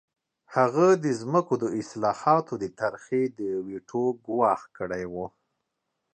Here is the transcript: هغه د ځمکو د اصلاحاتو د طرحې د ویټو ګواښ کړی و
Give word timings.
هغه 0.55 0.87
د 1.03 1.05
ځمکو 1.21 1.53
د 1.63 1.65
اصلاحاتو 1.81 2.53
د 2.63 2.65
طرحې 2.79 3.23
د 3.39 3.41
ویټو 3.67 4.03
ګواښ 4.25 4.61
کړی 4.77 5.03
و 5.13 5.15